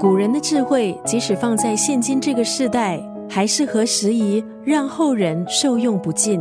[0.00, 2.98] 古人的智慧，即使放在现今这个时代，
[3.28, 6.40] 还是合时宜，让后人受用不尽。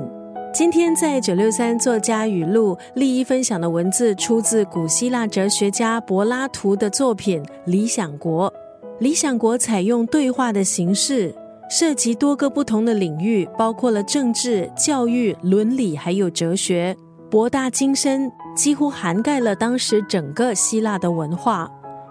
[0.53, 8.49] 今天在九六三作家语录利益分享的文字，出自古希腊哲学家柏拉图的作品《理想国》。
[8.99, 11.35] 《理想国》采用对话的形式，
[11.69, 16.95] 涉及多个不同的领域，包括了政治、教育、伦理，还有哲学，
[17.29, 21.69] 博大精深，几乎涵盖了当时整个希腊的文化。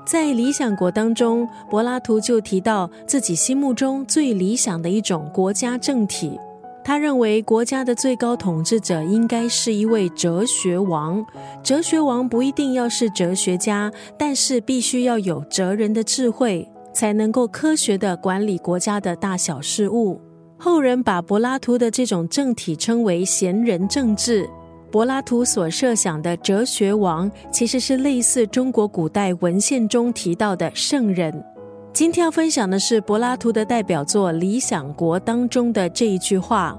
[0.09, 6.41] 在《理想国》当中，柏拉图就提到自己心目中最理想的一种国家政体。
[6.83, 11.23] 他认为国家的最高统治者应该是一位哲学王。
[11.63, 20.19] 哲学王不一定要是哲学家，但是必须要有哲人的智慧，才能够科学的管理国家的大小事务。
[20.57, 24.49] 后人把柏拉图的这种政体称为贤人政治。
[24.91, 31.45] 柏拉图所设想的哲学王，其实是类似中国古代文献中提到的圣人。
[31.93, 36.79] 今天要分享的是柏拉图的代表作《理想国》当中的这一句话：“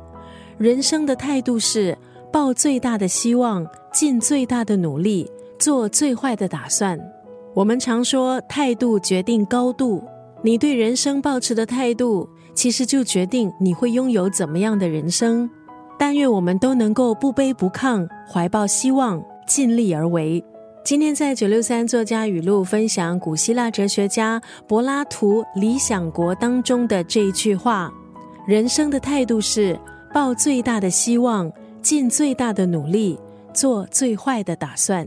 [0.57, 1.95] 人生的态度是
[2.31, 6.99] 抱最大的希望，尽最大的努力，做最坏的打算。”
[7.53, 10.03] 我们常说，态度决定高度。
[10.41, 15.49] 你对人生抱持的态度，其实就决定你会拥有怎么样的人生。
[15.99, 20.41] 但愿我们都能够不卑不亢，怀抱希望，尽力而为。
[20.85, 27.91] 今天在九六三作家语录分享古希腊哲学家柏拉图《理想国》当中的这一句话：
[28.47, 29.77] 人生的态度是
[30.13, 33.19] 抱最大的希望，尽最大的努力，
[33.53, 35.05] 做最坏的打算。